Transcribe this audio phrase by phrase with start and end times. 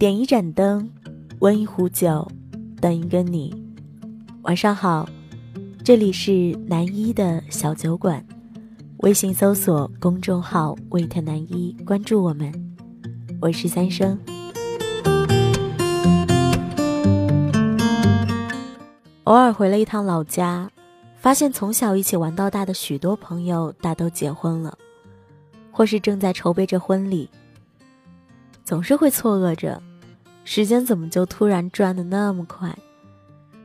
[0.00, 0.90] 点一盏灯，
[1.40, 2.26] 温一壶酒，
[2.80, 3.54] 等一个你。
[4.44, 5.06] 晚上好，
[5.84, 8.24] 这里是南一的小酒馆，
[9.00, 12.50] 微信搜索公众号“魏特南一”，关注我们。
[13.42, 14.18] 我是三生。
[19.24, 20.70] 偶尔回了一趟老家，
[21.18, 24.78] 发现从小一起玩到大的许多朋友大都结婚了，
[25.70, 27.28] 或是正在筹备着婚礼。
[28.64, 29.82] 总是会错愕着，
[30.44, 32.76] 时间怎么就突然转的那么快？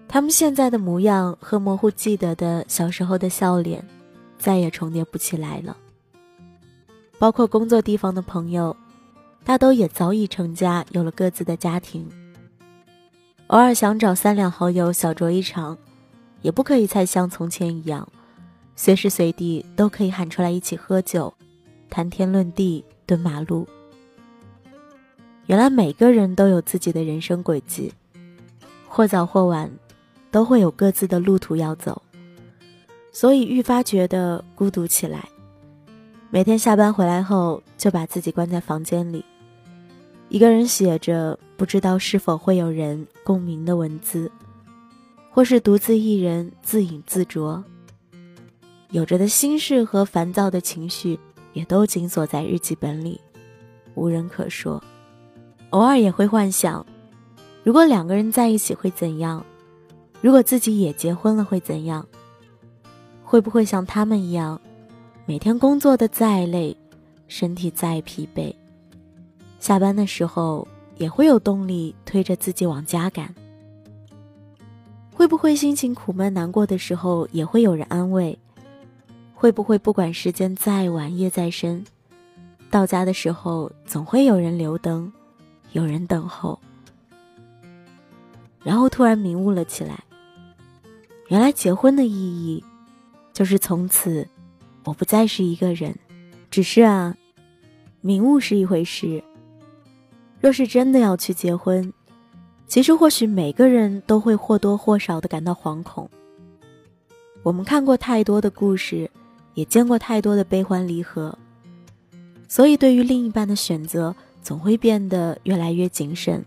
[0.08, 3.84] 他们现在的模样和模糊记得的小时候的笑脸，
[4.38, 5.76] 再也重叠不起来了。
[7.18, 8.76] 包括工作地方的朋友，
[9.44, 12.08] 大都也早已成家，有了各自的家庭。
[13.48, 15.78] 偶尔想找三两好友小酌一场，
[16.42, 18.08] 也不可以再像从前一样，
[18.76, 21.34] 随时随地都可以喊出来一起喝酒，
[21.90, 23.68] 谈天论地，蹲马路。
[25.48, 27.94] 原来每个人都有自己的人生轨迹，
[28.88, 29.72] 或早或晚，
[30.32, 32.02] 都会有各自的路途要走，
[33.12, 35.30] 所以愈发觉得孤独起来。
[36.32, 39.24] 每天下班回来后，就把自己关在房间里，
[40.30, 44.32] 一个人写着不知道是否会有人共鸣的文字，
[45.30, 47.64] 或是独自一人自饮自酌，
[48.90, 51.20] 有着的心事和烦躁的情绪，
[51.54, 53.22] 也都紧锁在日记本里，
[53.94, 54.84] 无人可说。
[55.76, 56.86] 偶尔也会幻想，
[57.62, 59.46] 如果两个人在一起会怎样？
[60.22, 62.08] 如果自己也结婚了会怎样？
[63.26, 64.58] 会不会像他们一样，
[65.26, 66.74] 每天工作的再累，
[67.28, 68.56] 身体再疲惫，
[69.60, 70.66] 下班的时候
[70.96, 73.36] 也会有动力推着自己往家赶？
[75.12, 78.40] 会不会心情苦闷难过的时候也会有人安慰？
[79.34, 81.84] 会不会不管时间再晚夜再深，
[82.72, 85.12] 到家的时候总会有人留灯？
[85.76, 86.58] 有人等候，
[88.64, 90.06] 然后突然明悟了起来。
[91.28, 92.64] 原来结婚的意义，
[93.34, 94.26] 就是从此
[94.86, 95.94] 我不再是一个人。
[96.50, 97.14] 只是啊，
[98.00, 99.22] 明悟是一回事。
[100.40, 101.92] 若是真的要去结婚，
[102.70, 106.10] 其实或许每个人都会或多或少的感到惶恐。
[107.44, 109.12] 我们看过太多的故事，
[109.56, 111.38] 也见过太多的悲欢离合，
[112.48, 114.16] 所以对于另一半的选择。
[114.46, 116.46] 总会变得越来越谨慎。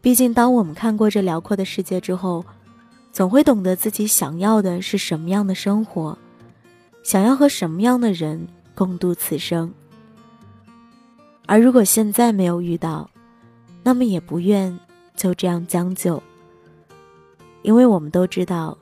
[0.00, 2.42] 毕竟，当我们看过这辽阔的世界之后，
[3.12, 6.16] 总会懂得自己想要的是什么样的生活，
[7.02, 9.70] 想要和什么样的人共度此生。
[11.44, 13.10] 而如果现在没有遇到，
[13.82, 14.78] 那么也不愿
[15.14, 16.22] 就这样将就，
[17.60, 18.78] 因为我们都知道，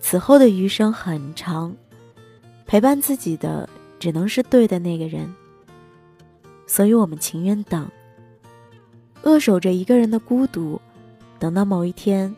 [0.00, 1.76] 此后的余生很长，
[2.64, 3.68] 陪伴自己的
[3.98, 5.30] 只能是对的那个人。
[6.70, 7.90] 所以我们情愿等，
[9.24, 10.80] 扼守着一个人的孤独，
[11.36, 12.32] 等到某一天，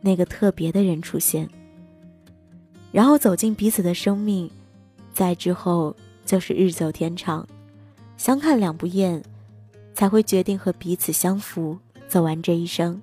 [0.00, 1.50] 那个特别的人出现，
[2.92, 4.48] 然后走进彼此的生命，
[5.12, 5.92] 在之后
[6.24, 7.44] 就是日久天长，
[8.16, 9.20] 相看两不厌，
[9.92, 11.76] 才会决定和彼此相扶，
[12.06, 13.02] 走完这一生。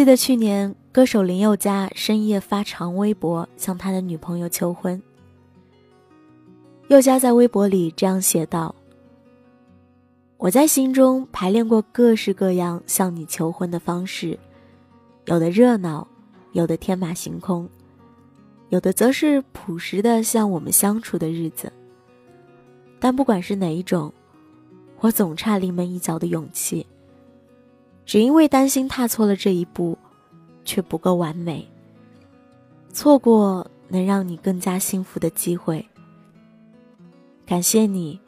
[0.00, 4.98] 记得去年，歌手林宥嘉深夜发长微博向他的女朋友求婚。
[6.88, 8.74] 宥嘉在微博里这样写道
[10.40, 14.38] ：“我在心中排练过各式各样向你求婚的方式，
[15.26, 16.08] 有的热闹，
[16.52, 17.68] 有的天马行空，
[18.70, 21.70] 有的则是朴实的像我们相处的日子。
[22.98, 24.10] 但不管是哪一种，
[25.00, 26.86] 我总差临门一脚的勇气。”
[28.10, 29.96] 只因为担心踏错了这一步，
[30.64, 31.64] 却不够完美。
[32.92, 35.88] 错过能让你更加幸福的机会。
[37.46, 38.18] 感谢你，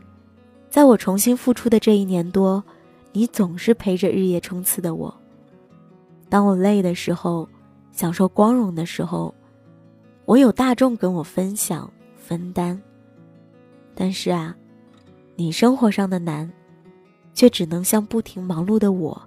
[0.70, 2.62] 在我重新付出的这一年多，
[3.10, 5.12] 你总是陪着日夜冲刺的我。
[6.28, 7.49] 当我累的时候，
[7.90, 9.35] 享受光荣的时候，
[10.26, 12.81] 我有大众跟我分享分担。
[13.96, 14.56] 但是啊，
[15.35, 16.49] 你生活上的难，
[17.35, 19.20] 却只能像不停忙碌的我。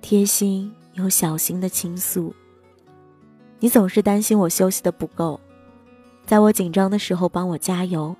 [0.00, 2.34] 贴心又小心的倾诉。
[3.58, 5.38] 你总是担心我休息的不够，
[6.24, 8.14] 在我紧张的时候帮我加油。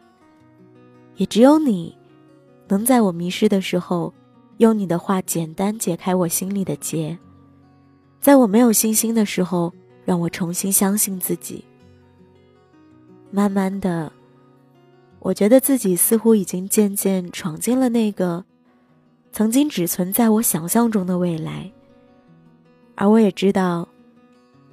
[1.16, 1.96] 也只有你，
[2.68, 4.12] 能在我迷失的时候，
[4.58, 7.18] 用你的话简单解开我心里的结。
[8.20, 9.72] 在我没有信心的时候，
[10.04, 11.64] 让我重新相信自己。
[13.30, 14.12] 慢慢的，
[15.20, 18.44] 我觉得自己似乎已经渐渐闯进了那个。
[19.32, 21.70] 曾经只存在我想象中的未来，
[22.94, 23.88] 而我也知道，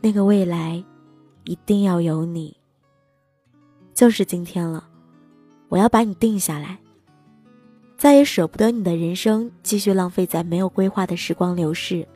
[0.01, 0.83] 那个未来，
[1.45, 2.55] 一定要有你。
[3.93, 4.87] 就是今天了，
[5.69, 6.77] 我要把你定下来。
[7.97, 12.07] 再也舍不得你的人生继续浪费在没有规划的时光流逝。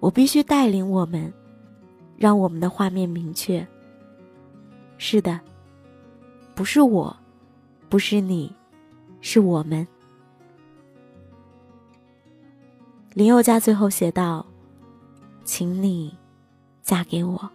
[0.00, 1.32] 我必须带领我们，
[2.16, 3.66] 让我们的画面明确。
[4.96, 5.38] 是的，
[6.54, 7.14] 不是我，
[7.88, 8.54] 不是你，
[9.20, 9.86] 是我们。
[13.14, 14.46] 林宥嘉最后写道
[15.44, 16.16] ：“请你
[16.82, 17.50] 嫁给我。”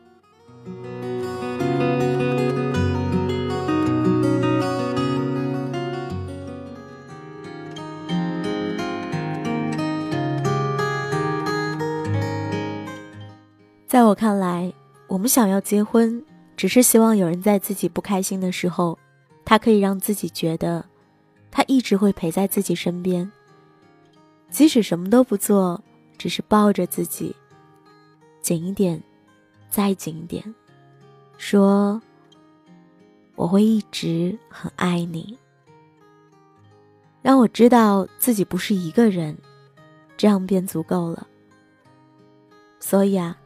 [13.87, 14.71] 在我看来，
[15.07, 16.23] 我们想要结婚，
[16.55, 18.99] 只是希望有人在自己不开心的时候，
[19.43, 20.85] 他可以让自己觉得，
[21.49, 23.31] 他一直会陪在自己身边。
[24.49, 25.83] 即使什么都不做，
[26.17, 27.35] 只是抱着自己，
[28.41, 29.01] 紧一点，
[29.69, 30.55] 再紧一点，
[31.37, 32.01] 说
[33.35, 35.37] ：“我会一直很爱你。”
[37.21, 39.37] 让我知道自己不是一个人，
[40.15, 41.27] 这样便足够了。
[42.79, 43.37] 所以啊。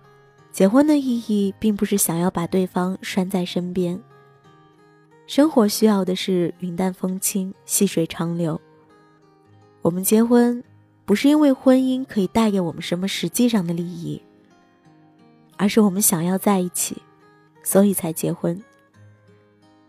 [0.52, 3.98] 结婚的意义并不是想要把对方拴在身边。
[5.26, 8.60] 生活需要的是云淡风轻、细水长流。
[9.82, 10.62] 我们结婚，
[11.12, 14.22] 不是因为婚姻可以带给我们什么实际上的利益，
[15.58, 16.96] 而是我们想要在一起，
[17.64, 18.58] 所以才结婚。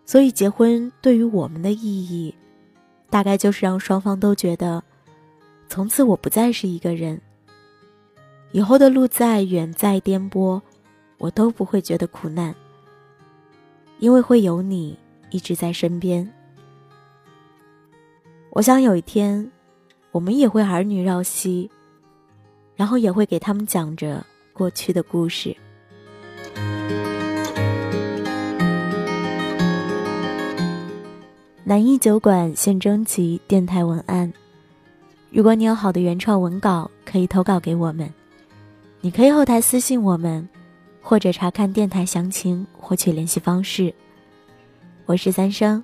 [0.04, 2.34] 所以结婚对于我们的意义，
[3.08, 4.82] 大概就是让双方都觉得，
[5.68, 7.20] 从此我不再是一个人。
[8.50, 10.60] 以后的路再远再颠簸，
[11.18, 12.52] 我都不会觉得苦难，
[14.00, 14.98] 因为会有你
[15.30, 16.28] 一直在身边。
[18.50, 19.48] 我想有一天，
[20.12, 21.70] 我们也会儿女绕膝，
[22.76, 24.22] 然后也会给他们讲着
[24.52, 25.56] 过去的故事。
[31.64, 34.30] 南一酒馆现征集电台文案，
[35.30, 38.12] 如果你有好的原创文稿，可以投稿给我们。
[39.00, 40.46] 你可以后台私信我们，
[41.00, 43.94] 或者查看电台详情获取联系方式。
[45.06, 45.82] 我是三生。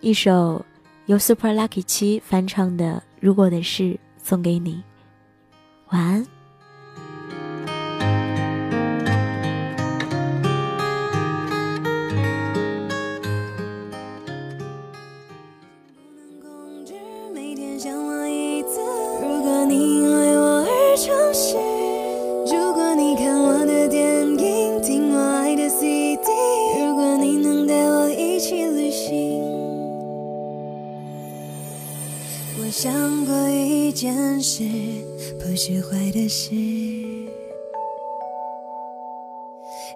[0.00, 0.64] 一首
[1.12, 3.82] 由 Super Lucky 七翻唱的《如果的事》
[4.16, 4.82] 送给你，
[5.90, 6.26] 晚安。
[17.78, 18.11] 想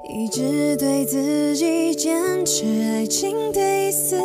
[0.08, 4.16] 一直对自己坚持爱情的意思，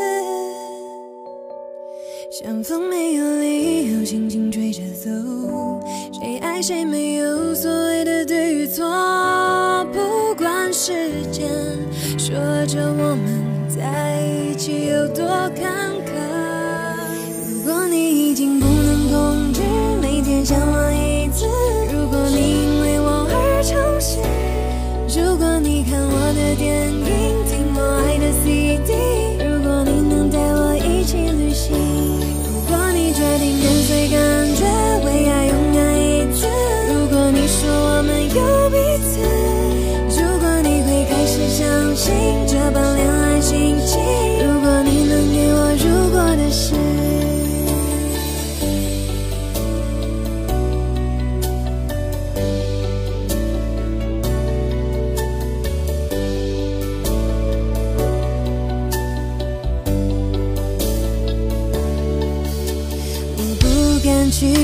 [2.32, 5.10] 像风没有理由，轻轻吹着走，
[6.14, 8.86] 谁爱谁没有所谓的对与错，
[9.92, 10.92] 不管时
[11.32, 11.50] 间
[12.20, 12.36] 说
[12.68, 15.26] 着我们在一起有多
[15.56, 16.12] 坎坷。
[17.56, 19.62] 如果你已经不能控制，
[20.02, 21.81] 每天想我一次。
[25.92, 27.21] 看我的电影，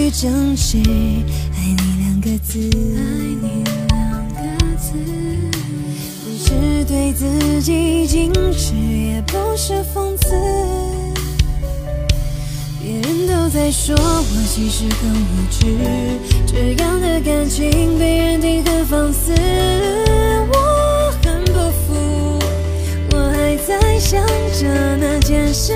[0.08, 0.84] 去证实爱
[1.68, 2.58] 你两个字，
[2.96, 3.02] 爱
[3.42, 4.40] 你两个
[4.78, 4.94] 字，
[6.24, 10.30] 不是对自己矜持，也不是讽刺。
[12.82, 15.76] 别人都在说我其实很无知，
[16.46, 22.40] 这样的感情被认定很放肆，我很不服，
[23.12, 24.26] 我还在想
[24.58, 25.74] 着那件事。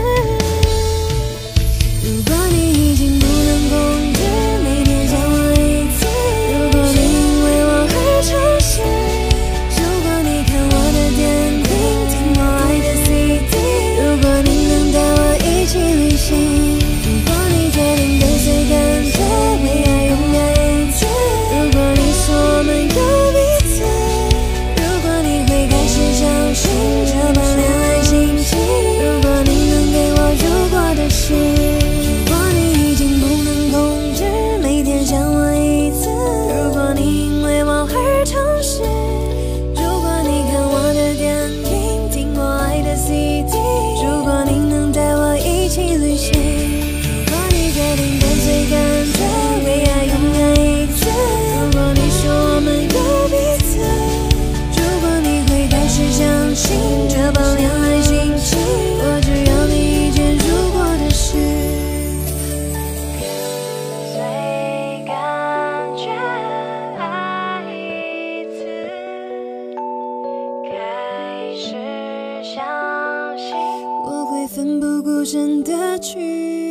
[74.62, 76.71] 奋不顾身的去。